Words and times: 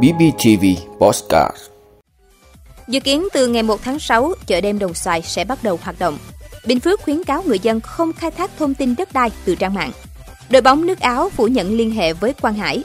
BBTV 0.00 0.64
Postcard 0.98 1.56
Dự 2.88 3.00
kiến 3.00 3.28
từ 3.32 3.46
ngày 3.46 3.62
1 3.62 3.82
tháng 3.82 3.98
6, 3.98 4.32
chợ 4.46 4.60
đêm 4.60 4.78
Đồng 4.78 4.94
Xoài 4.94 5.22
sẽ 5.22 5.44
bắt 5.44 5.58
đầu 5.62 5.78
hoạt 5.82 5.98
động. 5.98 6.18
Bình 6.66 6.80
Phước 6.80 7.02
khuyến 7.02 7.24
cáo 7.24 7.42
người 7.42 7.58
dân 7.58 7.80
không 7.80 8.12
khai 8.12 8.30
thác 8.30 8.50
thông 8.58 8.74
tin 8.74 8.94
đất 8.98 9.12
đai 9.12 9.30
từ 9.44 9.54
trang 9.54 9.74
mạng. 9.74 9.92
Đội 10.50 10.62
bóng 10.62 10.86
nước 10.86 11.00
Áo 11.00 11.30
phủ 11.30 11.46
nhận 11.46 11.76
liên 11.76 11.90
hệ 11.90 12.12
với 12.12 12.32
Quang 12.32 12.54
Hải. 12.54 12.82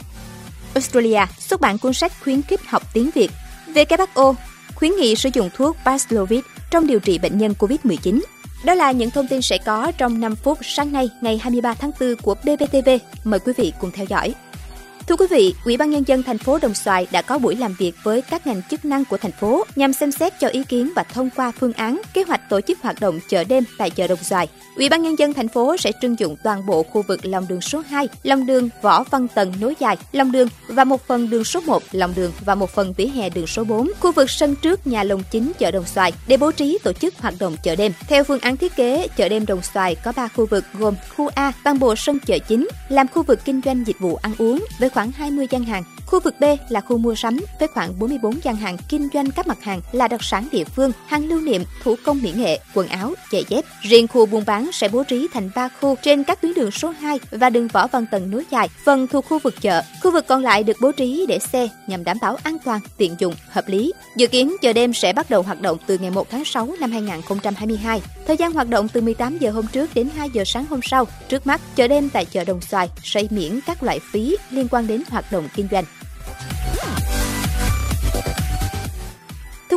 Australia 0.74 1.26
xuất 1.40 1.62
bản 1.62 1.78
cuốn 1.78 1.94
sách 1.94 2.12
khuyến 2.24 2.42
khích 2.42 2.62
học 2.68 2.84
tiếng 2.94 3.10
Việt. 3.16 3.32
WHO 3.74 4.34
khuyến 4.76 4.92
nghị 4.96 5.16
sử 5.16 5.30
dụng 5.34 5.50
thuốc 5.56 5.78
Paxlovid 5.86 6.40
trong 6.72 6.88
điều 6.88 7.00
trị 7.00 7.18
bệnh 7.18 7.38
nhân 7.38 7.54
COVID-19. 7.60 8.20
Đó 8.64 8.74
là 8.74 8.92
những 8.92 9.12
thông 9.12 9.28
tin 9.28 9.42
sẽ 9.42 9.58
có 9.58 9.92
trong 9.98 10.20
5 10.20 10.36
phút 10.36 10.58
sáng 10.62 10.92
nay 10.92 11.10
ngày 11.22 11.38
23 11.38 11.74
tháng 11.74 11.92
4 12.00 12.16
của 12.16 12.36
BBTV. 12.36 12.90
Mời 13.24 13.40
quý 13.40 13.54
vị 13.58 13.74
cùng 13.80 13.92
theo 13.92 14.06
dõi. 14.10 14.34
Thưa 15.08 15.16
quý 15.16 15.26
vị, 15.30 15.56
Ủy 15.66 15.78
ban 15.78 15.90
nhân 15.90 16.04
dân 16.08 16.24
thành 16.24 16.38
phố 16.38 16.60
Đồng 16.62 16.74
Xoài 16.74 17.08
đã 17.12 17.22
có 17.22 17.40
buổi 17.40 17.56
làm 17.56 17.74
việc 17.80 17.96
với 18.04 18.22
các 18.22 18.48
ngành 18.48 18.62
chức 18.70 18.86
năng 18.86 19.06
của 19.06 19.18
thành 19.18 19.32
phố 19.32 19.66
nhằm 19.76 19.94
xem 19.94 20.12
xét 20.12 20.34
cho 20.40 20.48
ý 20.48 20.64
kiến 20.64 20.92
và 20.96 21.04
thông 21.04 21.30
qua 21.36 21.52
phương 21.60 21.74
án 21.74 22.02
kế 22.14 22.24
hoạch 22.24 22.50
tổ 22.50 22.62
chức 22.62 22.82
hoạt 22.82 23.00
động 23.00 23.20
chợ 23.30 23.44
đêm 23.44 23.64
tại 23.78 23.90
chợ 23.90 24.08
Đồng 24.08 24.24
Xoài. 24.24 24.48
Ủy 24.76 24.90
ban 24.90 25.02
nhân 25.02 25.20
dân 25.20 25.34
thành 25.34 25.48
phố 25.48 25.78
sẽ 25.78 25.92
trưng 26.02 26.20
dụng 26.20 26.36
toàn 26.44 26.66
bộ 26.66 26.84
khu 26.84 27.04
vực 27.08 27.26
lòng 27.26 27.46
đường 27.50 27.62
số 27.62 27.84
2, 27.90 28.08
lòng 28.24 28.46
đường 28.46 28.70
Võ 28.82 29.04
Văn 29.04 29.28
Tần 29.36 29.54
nối 29.62 29.74
dài, 29.80 29.98
lòng 30.12 30.32
đường 30.32 30.48
và 30.68 30.84
một 30.84 31.08
phần 31.08 31.30
đường 31.30 31.44
số 31.44 31.62
1, 31.66 31.84
lòng 31.92 32.14
đường 32.16 32.32
và 32.46 32.56
một 32.56 32.70
phần 32.70 32.94
vỉa 32.98 33.08
hè 33.08 33.30
đường 33.30 33.48
số 33.48 33.64
4, 33.64 33.92
khu 34.00 34.12
vực 34.12 34.30
sân 34.30 34.56
trước 34.56 34.88
nhà 34.88 35.04
lồng 35.04 35.24
chính 35.32 35.52
chợ 35.60 35.72
Đồng 35.72 35.86
Xoài 35.86 36.14
để 36.28 36.38
bố 36.38 36.52
trí 36.52 36.78
tổ 36.84 36.94
chức 36.94 37.18
hoạt 37.18 37.34
động 37.40 37.56
chợ 37.64 37.76
đêm. 37.76 37.92
Theo 38.08 38.24
phương 38.24 38.40
án 38.40 38.58
thiết 38.58 38.76
kế, 38.76 39.08
chợ 39.18 39.30
đêm 39.30 39.46
Đồng 39.46 39.62
Xoài 39.62 39.96
có 39.96 40.12
3 40.16 40.28
khu 40.28 40.46
vực 40.46 40.64
gồm 40.74 40.96
khu 41.16 41.28
A 41.28 41.52
toàn 41.64 41.80
bộ 41.80 41.96
sân 41.96 42.20
chợ 42.20 42.38
chính 42.48 42.68
làm 42.90 43.08
khu 43.08 43.24
vực 43.24 43.40
kinh 43.46 43.62
doanh 43.66 43.88
dịch 43.88 44.00
vụ 44.00 44.16
ăn 44.16 44.34
uống 44.38 44.66
với 44.80 44.90
khoảng 44.98 45.12
20 45.12 45.48
gian 45.50 45.64
hàng. 45.64 45.84
Khu 46.06 46.20
vực 46.20 46.36
B 46.40 46.44
là 46.70 46.82
khu 46.82 46.98
mua 46.98 47.16
sắm 47.16 47.40
với 47.60 47.68
khoảng 47.68 48.00
44 48.00 48.44
gian 48.44 48.56
hàng 48.56 48.78
kinh 48.90 49.10
doanh 49.14 49.32
các 49.32 49.48
mặt 49.48 49.58
hàng 49.62 49.82
là 49.92 50.08
đặc 50.08 50.24
sản 50.24 50.48
địa 50.52 50.64
phương, 50.64 50.92
hàng 51.08 51.28
lưu 51.28 51.42
niệm, 51.42 51.64
thủ 51.84 51.96
công 52.06 52.22
mỹ 52.22 52.34
nghệ, 52.36 52.60
quần 52.74 52.88
áo, 52.88 53.14
giày 53.32 53.44
dép. 53.50 53.66
Riêng 53.82 54.08
khu 54.08 54.26
buôn 54.26 54.44
bán 54.46 54.70
sẽ 54.72 54.88
bố 54.88 55.04
trí 55.04 55.28
thành 55.34 55.50
3 55.56 55.70
khu 55.82 55.96
trên 56.02 56.24
các 56.24 56.42
tuyến 56.42 56.54
đường 56.54 56.72
số 56.72 56.90
2 56.90 57.20
và 57.32 57.50
đường 57.50 57.68
Võ 57.68 57.88
Văn 57.88 58.06
Tần 58.12 58.32
nối 58.32 58.44
dài, 58.52 58.70
phần 58.86 59.08
thuộc 59.08 59.26
khu 59.26 59.40
vực 59.40 59.62
chợ. 59.62 59.82
Khu 60.04 60.12
vực 60.12 60.28
còn 60.28 60.44
lại 60.44 60.64
được 60.64 60.78
bố 60.82 60.92
trí 60.92 61.26
để 61.28 61.40
xe 61.40 61.68
nhằm 61.88 62.04
đảm 62.04 62.18
bảo 62.22 62.38
an 62.44 62.58
toàn, 62.66 62.80
tiện 62.98 63.16
dụng, 63.20 63.34
hợp 63.50 63.68
lý. 63.68 63.94
Dự 64.16 64.28
kiến 64.28 64.56
chợ 64.62 64.74
đêm 64.74 64.94
sẽ 64.94 65.14
bắt 65.14 65.30
đầu 65.30 65.42
hoạt 65.42 65.62
động 65.62 65.78
từ 65.88 65.98
ngày 65.98 66.12
1 66.12 66.30
tháng 66.30 66.46
6 66.46 66.70
năm 66.80 66.92
2022. 66.92 68.02
Thời 68.28 68.38
gian 68.38 68.52
hoạt 68.52 68.70
động 68.70 68.88
từ 68.88 69.02
18 69.02 69.38
giờ 69.38 69.52
hôm 69.52 69.68
trước 69.68 69.94
đến 69.94 70.10
2 70.16 70.30
giờ 70.30 70.44
sáng 70.46 70.66
hôm 70.70 70.80
sau. 70.84 71.08
Trước 71.30 71.48
mắt, 71.48 71.62
chợ 71.76 71.88
đêm 71.88 72.10
tại 72.10 72.26
chợ 72.26 72.44
Đồng 72.44 72.62
Xoài 72.62 72.90
sẽ 73.04 73.24
miễn 73.30 73.60
các 73.66 73.84
loại 73.84 74.00
phí 74.12 74.38
liên 74.52 74.68
quan 74.72 74.87
đến 74.88 75.02
hoạt 75.10 75.26
động 75.32 75.48
kinh 75.56 75.68
doanh. 75.72 75.86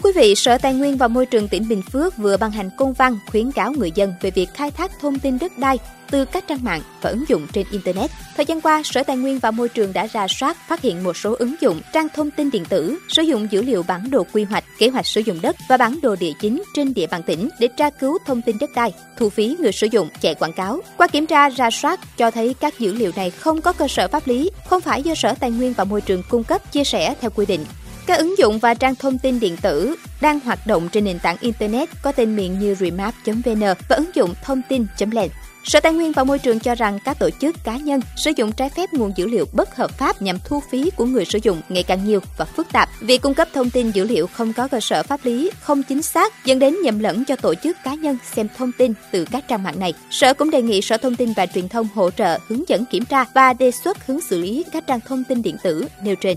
Thưa 0.02 0.12
quý 0.12 0.20
vị, 0.20 0.34
Sở 0.34 0.58
Tài 0.58 0.74
nguyên 0.74 0.96
và 0.96 1.08
Môi 1.08 1.26
trường 1.26 1.48
tỉnh 1.48 1.68
Bình 1.68 1.82
Phước 1.82 2.16
vừa 2.16 2.36
ban 2.36 2.50
hành 2.50 2.70
công 2.76 2.92
văn 2.92 3.18
khuyến 3.26 3.52
cáo 3.52 3.72
người 3.72 3.92
dân 3.94 4.14
về 4.20 4.30
việc 4.30 4.48
khai 4.54 4.70
thác 4.70 4.90
thông 5.00 5.18
tin 5.18 5.38
đất 5.38 5.58
đai 5.58 5.78
từ 6.10 6.24
các 6.24 6.44
trang 6.48 6.64
mạng 6.64 6.80
và 7.02 7.10
ứng 7.10 7.24
dụng 7.28 7.46
trên 7.52 7.66
Internet. 7.70 8.10
Thời 8.36 8.46
gian 8.46 8.60
qua, 8.60 8.82
Sở 8.84 9.02
Tài 9.02 9.16
nguyên 9.16 9.38
và 9.38 9.50
Môi 9.50 9.68
trường 9.68 9.92
đã 9.92 10.06
ra 10.06 10.26
soát 10.28 10.56
phát 10.68 10.80
hiện 10.80 11.04
một 11.04 11.16
số 11.16 11.36
ứng 11.38 11.54
dụng 11.60 11.80
trang 11.92 12.06
thông 12.14 12.30
tin 12.30 12.50
điện 12.50 12.64
tử 12.64 12.98
sử 13.08 13.22
dụng 13.22 13.46
dữ 13.50 13.62
liệu 13.62 13.82
bản 13.82 14.10
đồ 14.10 14.26
quy 14.32 14.44
hoạch, 14.44 14.64
kế 14.78 14.88
hoạch 14.88 15.06
sử 15.06 15.20
dụng 15.20 15.38
đất 15.42 15.56
và 15.68 15.76
bản 15.76 16.00
đồ 16.02 16.16
địa 16.16 16.32
chính 16.40 16.62
trên 16.74 16.94
địa 16.94 17.06
bàn 17.06 17.22
tỉnh 17.22 17.48
để 17.60 17.68
tra 17.76 17.90
cứu 17.90 18.18
thông 18.26 18.42
tin 18.42 18.56
đất 18.60 18.70
đai, 18.74 18.92
thu 19.16 19.30
phí 19.30 19.56
người 19.60 19.72
sử 19.72 19.86
dụng, 19.90 20.08
chạy 20.20 20.34
quảng 20.34 20.52
cáo. 20.52 20.80
Qua 20.96 21.06
kiểm 21.06 21.26
tra 21.26 21.48
ra 21.48 21.70
soát 21.70 22.00
cho 22.18 22.30
thấy 22.30 22.54
các 22.60 22.78
dữ 22.78 22.94
liệu 22.94 23.12
này 23.16 23.30
không 23.30 23.60
có 23.60 23.72
cơ 23.72 23.88
sở 23.88 24.08
pháp 24.08 24.26
lý, 24.26 24.50
không 24.68 24.80
phải 24.80 25.02
do 25.02 25.14
Sở 25.14 25.34
Tài 25.40 25.50
nguyên 25.50 25.72
và 25.72 25.84
Môi 25.84 26.00
trường 26.00 26.22
cung 26.28 26.44
cấp 26.44 26.72
chia 26.72 26.84
sẻ 26.84 27.14
theo 27.20 27.30
quy 27.30 27.46
định. 27.46 27.64
Các 28.10 28.18
ứng 28.18 28.38
dụng 28.38 28.58
và 28.58 28.74
trang 28.74 28.94
thông 28.94 29.18
tin 29.18 29.40
điện 29.40 29.56
tử 29.62 29.96
đang 30.20 30.40
hoạt 30.40 30.66
động 30.66 30.88
trên 30.92 31.04
nền 31.04 31.18
tảng 31.18 31.36
Internet 31.40 31.88
có 32.02 32.12
tên 32.12 32.36
miền 32.36 32.58
như 32.58 32.74
remap.vn 32.74 33.60
và 33.60 33.96
ứng 33.96 34.10
dụng 34.14 34.34
thông 34.42 34.62
tin.len. 34.68 35.28
Sở 35.64 35.80
Tài 35.80 35.92
nguyên 35.92 36.12
và 36.12 36.24
Môi 36.24 36.38
trường 36.38 36.60
cho 36.60 36.74
rằng 36.74 36.98
các 37.04 37.18
tổ 37.18 37.30
chức 37.40 37.56
cá 37.64 37.76
nhân 37.76 38.00
sử 38.16 38.32
dụng 38.36 38.52
trái 38.52 38.70
phép 38.70 38.92
nguồn 38.92 39.12
dữ 39.16 39.26
liệu 39.26 39.46
bất 39.52 39.76
hợp 39.76 39.98
pháp 39.98 40.22
nhằm 40.22 40.38
thu 40.44 40.62
phí 40.70 40.90
của 40.96 41.04
người 41.04 41.24
sử 41.24 41.38
dụng 41.42 41.60
ngày 41.68 41.82
càng 41.82 42.04
nhiều 42.04 42.20
và 42.36 42.44
phức 42.44 42.72
tạp. 42.72 42.88
Việc 43.00 43.22
cung 43.22 43.34
cấp 43.34 43.48
thông 43.54 43.70
tin 43.70 43.90
dữ 43.90 44.04
liệu 44.04 44.26
không 44.26 44.52
có 44.52 44.68
cơ 44.68 44.80
sở 44.80 45.02
pháp 45.02 45.20
lý, 45.24 45.50
không 45.60 45.82
chính 45.82 46.02
xác 46.02 46.44
dẫn 46.44 46.58
đến 46.58 46.76
nhầm 46.82 46.98
lẫn 46.98 47.24
cho 47.24 47.36
tổ 47.36 47.54
chức 47.54 47.76
cá 47.84 47.94
nhân 47.94 48.18
xem 48.32 48.48
thông 48.56 48.72
tin 48.72 48.92
từ 49.10 49.24
các 49.24 49.48
trang 49.48 49.62
mạng 49.62 49.80
này. 49.80 49.94
Sở 50.10 50.34
cũng 50.34 50.50
đề 50.50 50.62
nghị 50.62 50.82
Sở 50.82 50.96
Thông 50.96 51.16
tin 51.16 51.32
và 51.32 51.46
Truyền 51.46 51.68
thông 51.68 51.88
hỗ 51.94 52.10
trợ, 52.10 52.38
hướng 52.48 52.68
dẫn 52.68 52.84
kiểm 52.90 53.04
tra 53.04 53.24
và 53.34 53.52
đề 53.52 53.70
xuất 53.70 54.06
hướng 54.06 54.20
xử 54.20 54.38
lý 54.38 54.64
các 54.72 54.86
trang 54.86 55.00
thông 55.08 55.24
tin 55.24 55.42
điện 55.42 55.56
tử 55.62 55.86
nêu 56.02 56.14
trên. 56.14 56.36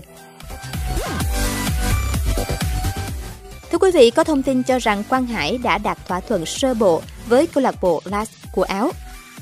Thưa 3.74 3.78
quý 3.78 3.90
vị, 3.90 4.10
có 4.10 4.24
thông 4.24 4.42
tin 4.42 4.62
cho 4.62 4.78
rằng 4.78 5.02
Quang 5.08 5.26
Hải 5.26 5.58
đã 5.58 5.78
đạt 5.78 5.98
thỏa 6.06 6.20
thuận 6.20 6.46
sơ 6.46 6.74
bộ 6.74 7.02
với 7.28 7.46
câu 7.46 7.64
lạc 7.64 7.74
bộ 7.82 8.02
LAS 8.04 8.30
của 8.52 8.62
Áo. 8.62 8.90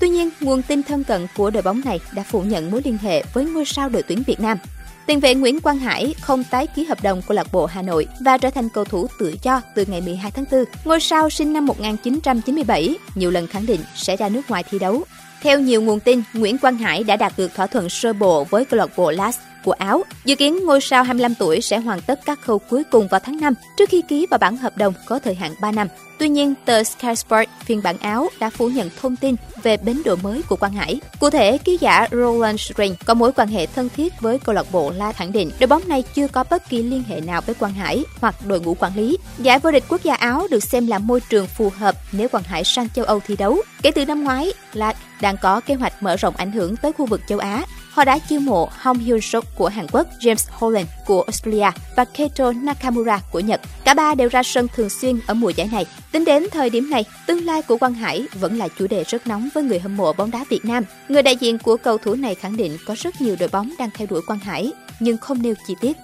Tuy 0.00 0.09
nhiên, 0.09 0.31
nguồn 0.41 0.62
tin 0.62 0.82
thân 0.82 1.04
cận 1.04 1.26
của 1.37 1.50
đội 1.50 1.62
bóng 1.62 1.81
này 1.84 2.00
đã 2.15 2.22
phủ 2.22 2.43
nhận 2.43 2.70
mối 2.70 2.82
liên 2.84 2.98
hệ 2.98 3.22
với 3.34 3.44
ngôi 3.44 3.65
sao 3.65 3.88
đội 3.88 4.03
tuyển 4.03 4.22
Việt 4.26 4.41
Nam. 4.41 4.59
Tiền 5.06 5.20
vệ 5.20 5.34
Nguyễn 5.34 5.60
Quang 5.60 5.78
Hải 5.78 6.15
không 6.20 6.44
tái 6.44 6.66
ký 6.66 6.84
hợp 6.84 7.03
đồng 7.03 7.22
câu 7.28 7.34
lạc 7.34 7.53
bộ 7.53 7.66
Hà 7.66 7.82
Nội 7.82 8.06
và 8.20 8.38
trở 8.38 8.50
thành 8.50 8.69
cầu 8.69 8.84
thủ 8.84 9.06
tự 9.19 9.34
do 9.43 9.62
từ 9.75 9.84
ngày 9.88 10.00
12 10.00 10.31
tháng 10.31 10.44
4. 10.53 10.64
Ngôi 10.84 11.00
sao 11.00 11.31
sinh 11.31 11.53
năm 11.53 11.66
1997 11.66 12.94
nhiều 13.14 13.31
lần 13.31 13.47
khẳng 13.47 13.66
định 13.66 13.81
sẽ 13.94 14.16
ra 14.16 14.28
nước 14.28 14.50
ngoài 14.50 14.64
thi 14.70 14.78
đấu. 14.78 15.03
Theo 15.42 15.60
nhiều 15.60 15.82
nguồn 15.82 16.00
tin, 16.00 16.22
Nguyễn 16.34 16.58
Quang 16.58 16.76
Hải 16.76 17.04
đã 17.04 17.16
đạt 17.16 17.32
được 17.36 17.54
thỏa 17.54 17.66
thuận 17.66 17.88
sơ 17.88 18.12
bộ 18.12 18.44
với 18.44 18.64
câu 18.64 18.78
lạc 18.78 18.91
bộ 18.97 19.10
LAS 19.10 19.38
của 19.64 19.72
Áo. 19.72 20.03
Dự 20.25 20.34
kiến 20.34 20.64
ngôi 20.64 20.80
sao 20.80 21.04
25 21.04 21.34
tuổi 21.34 21.60
sẽ 21.60 21.78
hoàn 21.78 22.00
tất 22.00 22.20
các 22.25 22.41
khâu 22.41 22.58
cuối 22.58 22.84
cùng 22.91 23.08
vào 23.08 23.20
tháng 23.20 23.41
5 23.41 23.54
trước 23.78 23.88
khi 23.88 24.02
ký 24.08 24.26
vào 24.31 24.38
bản 24.38 24.56
hợp 24.56 24.76
đồng 24.76 24.94
có 25.06 25.19
thời 25.19 25.34
hạn 25.34 25.54
3 25.60 25.72
năm. 25.72 25.88
Tuy 26.19 26.28
nhiên, 26.28 26.54
tờ 26.64 26.84
Sky 26.84 27.14
Sport 27.16 27.48
phiên 27.64 27.81
bản 27.82 27.98
Áo 27.98 28.28
đã 28.41 28.50
phủ 28.50 28.69
nhận 28.69 28.91
thông 29.00 29.16
tin 29.16 29.34
về 29.62 29.76
bến 29.76 30.02
độ 30.04 30.16
mới 30.16 30.42
của 30.42 30.56
Quang 30.56 30.72
Hải. 30.72 31.00
Cụ 31.20 31.31
thể, 31.31 31.58
ký 31.58 31.78
giả 31.81 32.08
Roland 32.10 32.60
String 32.60 32.94
có 33.04 33.14
mối 33.14 33.32
quan 33.32 33.48
hệ 33.48 33.66
thân 33.66 33.88
thiết 33.97 34.12
với 34.20 34.38
câu 34.38 34.54
lạc 34.54 34.66
bộ 34.72 34.92
La 34.97 35.12
khẳng 35.12 35.32
định 35.32 35.50
đội 35.60 35.66
bóng 35.66 35.88
này 35.88 36.02
chưa 36.14 36.28
có 36.28 36.44
bất 36.50 36.69
kỳ 36.69 36.82
liên 36.82 37.02
hệ 37.08 37.20
nào 37.20 37.41
với 37.47 37.54
Quang 37.54 37.75
Hải 37.75 38.04
hoặc 38.20 38.34
đội 38.47 38.60
ngũ 38.60 38.75
quản 38.75 38.97
lý. 38.97 39.19
Giải 39.38 39.58
vô 39.58 39.70
địch 39.70 39.84
quốc 39.88 40.02
gia 40.02 40.14
Áo 40.14 40.47
được 40.50 40.64
xem 40.64 40.86
là 40.86 40.98
môi 40.98 41.20
trường 41.20 41.47
phù 41.47 41.72
hợp 41.78 41.94
nếu 42.12 42.28
Quang 42.28 42.44
Hải 42.44 42.64
sang 42.64 42.88
châu 42.91 43.04
Âu 43.04 43.20
thi 43.26 43.36
đấu. 43.36 43.56
Kể 43.82 43.91
từ 43.91 44.04
năm 44.04 44.25
ngoái, 44.25 44.52
La 44.72 44.94
đã 45.20 45.31
đang 45.32 45.38
có 45.43 45.60
kế 45.60 45.75
hoạch 45.75 46.03
mở 46.03 46.16
rộng 46.16 46.37
ảnh 46.37 46.53
hưởng 46.53 46.76
tới 46.76 46.93
khu 46.93 47.06
vực 47.06 47.20
châu 47.28 47.38
Á 47.38 47.65
Họ 47.93 48.04
đã 48.04 48.19
chiêu 48.19 48.41
mộ 48.41 48.69
Hong 48.72 48.98
Hyun 48.98 49.20
Suk 49.20 49.44
của 49.54 49.69
Hàn 49.69 49.87
Quốc, 49.93 50.06
James 50.20 50.48
Holland 50.50 50.88
của 51.06 51.22
Australia 51.22 51.70
và 51.97 52.04
Keito 52.04 52.53
Nakamura 52.53 53.20
của 53.31 53.41
Nhật. 53.41 53.60
Cả 53.84 53.94
ba 53.94 54.15
đều 54.15 54.28
ra 54.28 54.43
sân 54.43 54.69
thường 54.76 54.91
xuyên 54.91 55.20
ở 55.26 55.34
mùa 55.34 55.50
giải 55.50 55.69
này. 55.72 55.87
Tính 56.12 56.25
đến 56.25 56.47
thời 56.53 56.70
điểm 56.70 56.91
này, 56.91 57.04
tương 57.26 57.44
lai 57.44 57.62
của 57.62 57.76
Quang 57.76 57.94
Hải 57.94 58.26
vẫn 58.41 58.59
là 58.59 58.69
chủ 58.78 58.87
đề 58.87 59.04
rất 59.04 59.26
nóng 59.26 59.48
với 59.54 59.65
người 59.65 59.78
hâm 59.78 59.97
mộ 59.97 60.12
bóng 60.12 60.31
đá 60.31 60.44
Việt 60.48 60.65
Nam. 60.65 60.84
Người 61.09 61.22
đại 61.22 61.37
diện 61.37 61.59
của 61.59 61.76
cầu 61.76 61.99
thủ 61.99 62.14
này 62.14 62.34
khẳng 62.34 62.56
định 62.56 62.76
có 62.87 62.94
rất 62.99 63.20
nhiều 63.20 63.37
đội 63.41 63.49
bóng 63.49 63.72
đang 63.78 63.91
theo 63.94 64.06
đuổi 64.10 64.22
Quang 64.26 64.38
Hải, 64.38 64.72
nhưng 65.00 65.19
không 65.19 65.43
nêu 65.43 65.54
chi 65.66 65.75
tiết. 65.81 65.97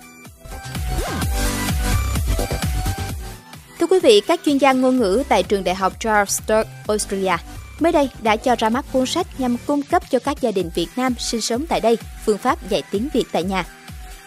Thưa 3.80 3.86
quý 3.86 3.98
vị, 4.02 4.20
các 4.20 4.40
chuyên 4.44 4.58
gia 4.58 4.72
ngôn 4.72 4.96
ngữ 4.96 5.22
tại 5.28 5.42
trường 5.42 5.64
đại 5.64 5.74
học 5.74 6.00
Charles 6.00 6.40
Sturt, 6.40 6.68
Australia 6.88 7.36
mới 7.78 7.92
đây 7.92 8.10
đã 8.22 8.36
cho 8.36 8.56
ra 8.58 8.68
mắt 8.68 8.84
cuốn 8.92 9.06
sách 9.06 9.26
nhằm 9.38 9.56
cung 9.66 9.82
cấp 9.82 10.02
cho 10.10 10.18
các 10.18 10.40
gia 10.40 10.50
đình 10.50 10.70
Việt 10.74 10.88
Nam 10.96 11.14
sinh 11.18 11.40
sống 11.40 11.66
tại 11.68 11.80
đây 11.80 11.98
phương 12.26 12.38
pháp 12.38 12.68
dạy 12.68 12.82
tiếng 12.90 13.08
Việt 13.12 13.24
tại 13.32 13.42
nhà. 13.42 13.64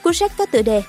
Cuốn 0.03 0.13
sách 0.13 0.31
có 0.37 0.45
tựa 0.45 0.61
đề 0.61 0.81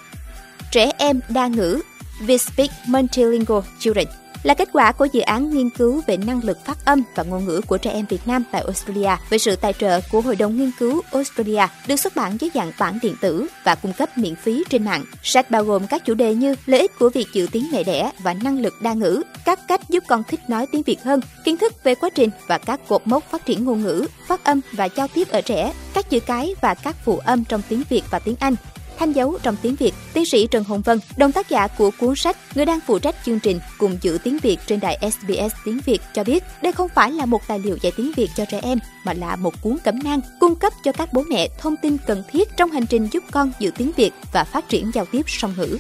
Trẻ 0.71 0.91
em 0.99 1.21
đa 1.29 1.47
ngữ, 1.47 1.81
We 2.27 2.37
Speak 2.37 2.71
Multilingual 2.87 3.61
Children 3.79 4.22
là 4.43 4.55
kết 4.55 4.69
quả 4.73 4.93
của 4.93 5.05
dự 5.13 5.21
án 5.21 5.51
nghiên 5.51 5.71
cứu 5.71 6.03
về 6.07 6.17
năng 6.17 6.45
lực 6.45 6.65
phát 6.65 6.85
âm 6.85 7.03
và 7.15 7.23
ngôn 7.23 7.45
ngữ 7.45 7.61
của 7.67 7.79
trẻ 7.79 7.91
em 7.91 8.07
Việt 8.07 8.27
Nam 8.27 8.45
tại 8.53 8.63
Australia 8.63 9.11
với 9.31 9.39
sự 9.39 9.57
tài 9.57 9.73
trợ 9.73 10.01
của 10.11 10.21
Hội 10.21 10.37
đồng 10.37 10.57
Nghiên 10.57 10.71
cứu 10.79 11.03
Australia 11.13 11.67
được 11.87 11.97
xuất 11.97 12.17
bản 12.17 12.37
dưới 12.41 12.51
dạng 12.55 12.73
bản 12.79 12.99
điện 13.03 13.15
tử 13.21 13.47
và 13.65 13.75
cung 13.75 13.93
cấp 13.93 14.19
miễn 14.19 14.35
phí 14.37 14.65
trên 14.71 14.85
mạng. 14.85 15.05
Sách 15.23 15.51
bao 15.51 15.65
gồm 15.65 15.87
các 15.87 16.05
chủ 16.05 16.15
đề 16.15 16.35
như 16.35 16.55
lợi 16.67 16.81
ích 16.81 16.99
của 16.99 17.09
việc 17.09 17.27
giữ 17.33 17.47
tiếng 17.53 17.69
mẹ 17.73 17.85
đẻ 17.85 18.11
và 18.23 18.35
năng 18.35 18.61
lực 18.61 18.75
đa 18.83 18.93
ngữ, 18.93 19.23
các 19.45 19.61
cách 19.69 19.81
giúp 19.89 20.05
con 20.09 20.23
thích 20.29 20.41
nói 20.49 20.67
tiếng 20.73 20.83
Việt 20.83 21.03
hơn, 21.03 21.21
kiến 21.45 21.57
thức 21.57 21.85
về 21.85 21.95
quá 21.95 22.11
trình 22.15 22.31
và 22.47 22.59
các 22.59 22.81
cột 22.89 23.03
mốc 23.05 23.31
phát 23.31 23.47
triển 23.47 23.65
ngôn 23.65 23.83
ngữ, 23.83 24.07
phát 24.27 24.45
âm 24.45 24.61
và 24.73 24.85
giao 24.85 25.09
tiếp 25.09 25.29
ở 25.31 25.41
trẻ, 25.41 25.73
các 25.95 26.11
chữ 26.11 26.21
cái 26.21 26.55
và 26.61 26.75
các 26.75 26.97
phụ 27.05 27.19
âm 27.19 27.45
trong 27.45 27.63
tiếng 27.69 27.83
Việt 27.89 28.03
và 28.11 28.19
tiếng 28.19 28.37
Anh, 28.41 28.55
thanh 29.03 29.13
dấu 29.13 29.39
trong 29.43 29.57
tiếng 29.63 29.77
Việt, 29.77 29.95
tiến 30.13 30.25
sĩ 30.25 30.47
Trần 30.47 30.65
Hồng 30.65 30.83
Vân, 30.83 30.99
đồng 31.17 31.33
tác 31.33 31.49
giả 31.49 31.69
của 31.69 31.91
cuốn 31.99 32.17
sách, 32.17 32.37
người 32.55 32.65
đang 32.65 32.81
phụ 32.87 32.99
trách 32.99 33.17
chương 33.25 33.41
trình 33.41 33.61
cùng 33.79 33.99
giữ 34.01 34.19
tiếng 34.25 34.39
Việt 34.39 34.59
trên 34.67 34.81
đài 34.81 34.99
SBS 35.13 35.55
tiếng 35.65 35.81
Việt 35.87 36.03
cho 36.15 36.25
biết, 36.25 36.45
đây 36.63 36.73
không 36.73 36.89
phải 36.89 37.13
là 37.13 37.27
một 37.27 37.41
tài 37.47 37.59
liệu 37.59 37.79
dạy 37.83 37.93
tiếng 37.97 38.13
Việt 38.17 38.29
cho 38.37 38.45
trẻ 38.45 38.61
em, 38.63 38.79
mà 39.05 39.13
là 39.13 39.37
một 39.37 39.63
cuốn 39.63 39.77
cẩm 39.85 39.99
nang 40.05 40.21
cung 40.41 40.57
cấp 40.57 40.73
cho 40.85 40.93
các 40.93 41.13
bố 41.13 41.23
mẹ 41.23 41.49
thông 41.59 41.77
tin 41.77 41.97
cần 42.07 42.23
thiết 42.33 42.49
trong 42.57 42.71
hành 42.71 42.87
trình 42.87 43.09
giúp 43.13 43.23
con 43.31 43.53
giữ 43.59 43.71
tiếng 43.77 43.93
Việt 43.97 44.11
và 44.33 44.45
phát 44.45 44.69
triển 44.69 44.91
giao 44.95 45.05
tiếp 45.05 45.23
song 45.27 45.55
ngữ. 45.57 45.79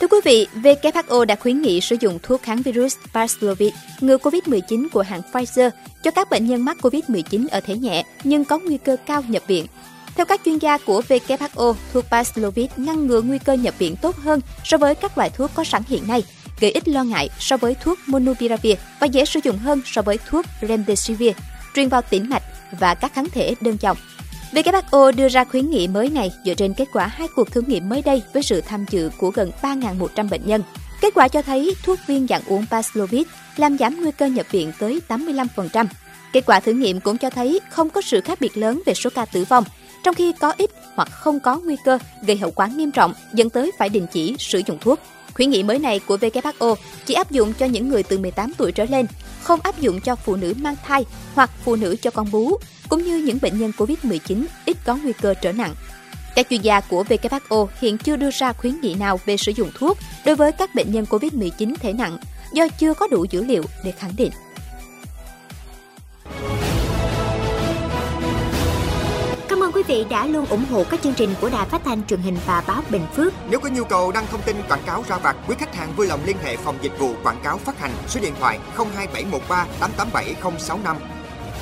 Thưa 0.00 0.06
quý 0.08 0.18
vị, 0.24 0.46
WHO 0.62 1.24
đã 1.24 1.36
khuyến 1.36 1.62
nghị 1.62 1.80
sử 1.80 1.96
dụng 2.00 2.18
thuốc 2.22 2.42
kháng 2.42 2.62
virus 2.62 2.96
Paxlovid 3.12 3.72
ngừa 4.00 4.16
COVID-19 4.16 4.88
của 4.92 5.02
hãng 5.02 5.20
Pfizer 5.32 5.70
cho 6.02 6.10
các 6.10 6.30
bệnh 6.30 6.46
nhân 6.46 6.64
mắc 6.64 6.76
COVID-19 6.82 7.46
ở 7.50 7.60
thể 7.60 7.76
nhẹ 7.76 8.04
nhưng 8.24 8.44
có 8.44 8.58
nguy 8.58 8.76
cơ 8.76 8.96
cao 9.06 9.22
nhập 9.28 9.42
viện. 9.46 9.66
Theo 10.16 10.26
các 10.26 10.40
chuyên 10.44 10.58
gia 10.58 10.78
của 10.78 11.02
WHO, 11.08 11.74
thuốc 11.92 12.04
Paxlovid 12.10 12.70
ngăn 12.76 13.06
ngừa 13.06 13.20
nguy 13.20 13.38
cơ 13.38 13.52
nhập 13.52 13.74
viện 13.78 13.96
tốt 14.02 14.16
hơn 14.16 14.40
so 14.64 14.78
với 14.78 14.94
các 14.94 15.18
loại 15.18 15.30
thuốc 15.30 15.50
có 15.54 15.64
sẵn 15.64 15.82
hiện 15.88 16.08
nay, 16.08 16.22
gây 16.60 16.70
ít 16.70 16.88
lo 16.88 17.04
ngại 17.04 17.28
so 17.38 17.56
với 17.56 17.74
thuốc 17.74 17.98
monopiravir 18.06 18.76
và 19.00 19.06
dễ 19.06 19.24
sử 19.24 19.40
dụng 19.44 19.58
hơn 19.58 19.80
so 19.84 20.02
với 20.02 20.18
thuốc 20.28 20.46
Remdesivir, 20.68 21.32
truyền 21.74 21.88
vào 21.88 22.02
tĩnh 22.02 22.30
mạch 22.30 22.42
và 22.80 22.94
các 22.94 23.14
kháng 23.14 23.30
thể 23.30 23.54
đơn 23.60 23.76
dòng. 23.80 23.96
WHO 24.52 25.12
đưa 25.12 25.28
ra 25.28 25.44
khuyến 25.44 25.70
nghị 25.70 25.88
mới 25.88 26.10
này 26.10 26.32
dựa 26.44 26.54
trên 26.54 26.74
kết 26.74 26.88
quả 26.92 27.06
hai 27.06 27.28
cuộc 27.36 27.50
thử 27.50 27.60
nghiệm 27.60 27.88
mới 27.88 28.02
đây 28.02 28.22
với 28.32 28.42
sự 28.42 28.60
tham 28.60 28.84
dự 28.90 29.10
của 29.18 29.30
gần 29.30 29.50
3.100 29.62 30.28
bệnh 30.28 30.46
nhân. 30.46 30.62
Kết 31.00 31.14
quả 31.14 31.28
cho 31.28 31.42
thấy 31.42 31.74
thuốc 31.82 31.98
viên 32.06 32.26
dạng 32.26 32.42
uống 32.46 32.64
Paxlovid 32.70 33.26
làm 33.56 33.78
giảm 33.78 34.02
nguy 34.02 34.10
cơ 34.10 34.26
nhập 34.26 34.46
viện 34.50 34.72
tới 34.78 35.00
85%. 35.08 35.86
Kết 36.32 36.46
quả 36.46 36.60
thử 36.60 36.72
nghiệm 36.72 37.00
cũng 37.00 37.18
cho 37.18 37.30
thấy 37.30 37.60
không 37.70 37.90
có 37.90 38.00
sự 38.00 38.20
khác 38.20 38.40
biệt 38.40 38.56
lớn 38.56 38.82
về 38.86 38.94
số 38.94 39.10
ca 39.14 39.24
tử 39.24 39.44
vong, 39.44 39.64
trong 40.02 40.14
khi 40.14 40.32
có 40.40 40.54
ít 40.58 40.70
hoặc 40.94 41.08
không 41.10 41.40
có 41.40 41.60
nguy 41.64 41.76
cơ 41.84 41.98
gây 42.22 42.36
hậu 42.36 42.50
quả 42.50 42.66
nghiêm 42.66 42.90
trọng 42.90 43.14
dẫn 43.32 43.50
tới 43.50 43.70
phải 43.78 43.88
đình 43.88 44.06
chỉ 44.12 44.34
sử 44.38 44.62
dụng 44.66 44.78
thuốc. 44.80 44.98
Khuyến 45.34 45.50
nghị 45.50 45.62
mới 45.62 45.78
này 45.78 45.98
của 45.98 46.16
WHO 46.16 46.74
chỉ 47.06 47.14
áp 47.14 47.30
dụng 47.30 47.52
cho 47.52 47.66
những 47.66 47.88
người 47.88 48.02
từ 48.02 48.18
18 48.18 48.52
tuổi 48.58 48.72
trở 48.72 48.84
lên, 48.84 49.06
không 49.42 49.60
áp 49.62 49.80
dụng 49.80 50.00
cho 50.00 50.16
phụ 50.16 50.36
nữ 50.36 50.54
mang 50.56 50.76
thai 50.86 51.04
hoặc 51.34 51.50
phụ 51.64 51.76
nữ 51.76 51.96
cho 52.02 52.10
con 52.10 52.30
bú, 52.30 52.58
cũng 52.90 53.04
như 53.04 53.16
những 53.16 53.38
bệnh 53.42 53.58
nhân 53.58 53.72
COVID-19 53.76 54.44
ít 54.64 54.76
có 54.84 54.96
nguy 54.96 55.12
cơ 55.12 55.34
trở 55.34 55.52
nặng. 55.52 55.74
Các 56.36 56.46
chuyên 56.50 56.60
gia 56.60 56.80
của 56.80 57.04
WHO 57.08 57.66
hiện 57.80 57.98
chưa 57.98 58.16
đưa 58.16 58.30
ra 58.30 58.52
khuyến 58.52 58.80
nghị 58.80 58.94
nào 58.94 59.20
về 59.26 59.36
sử 59.36 59.52
dụng 59.52 59.70
thuốc 59.74 59.98
đối 60.24 60.36
với 60.36 60.52
các 60.52 60.74
bệnh 60.74 60.92
nhân 60.92 61.04
COVID-19 61.10 61.74
thể 61.80 61.92
nặng 61.92 62.18
do 62.52 62.68
chưa 62.78 62.94
có 62.94 63.08
đủ 63.08 63.26
dữ 63.30 63.44
liệu 63.44 63.62
để 63.84 63.92
khẳng 63.92 64.12
định. 64.16 64.32
Cảm 69.48 69.62
ơn 69.62 69.72
quý 69.72 69.82
vị 69.86 70.04
đã 70.10 70.26
luôn 70.26 70.46
ủng 70.46 70.64
hộ 70.70 70.84
các 70.84 71.02
chương 71.02 71.14
trình 71.14 71.34
của 71.40 71.50
Đài 71.50 71.68
Phát 71.68 71.80
thanh 71.84 72.06
truyền 72.06 72.20
hình 72.20 72.36
và 72.46 72.64
báo 72.66 72.82
Bình 72.90 73.06
Phước. 73.16 73.32
Nếu 73.50 73.60
có 73.60 73.68
nhu 73.68 73.84
cầu 73.84 74.12
đăng 74.12 74.26
thông 74.30 74.42
tin 74.42 74.56
quảng 74.68 74.82
cáo 74.86 75.04
ra 75.08 75.18
vặt, 75.18 75.36
quý 75.48 75.54
khách 75.58 75.74
hàng 75.74 75.92
vui 75.96 76.06
lòng 76.06 76.20
liên 76.26 76.36
hệ 76.44 76.56
phòng 76.56 76.78
dịch 76.82 76.98
vụ 76.98 77.14
quảng 77.22 77.40
cáo 77.44 77.58
phát 77.58 77.78
hành 77.78 77.92
số 78.08 78.20
điện 78.20 78.34
thoại 78.40 78.58
02713 78.76 79.66
887065. 79.80 80.96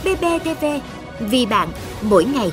BBTV 0.04 0.64
vì 1.20 1.47
bạn 1.47 1.69
mỗi 2.03 2.25
ngày. 2.25 2.50